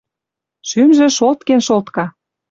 [0.69, 2.05] Шӱмжӹ шолткен-шолтка.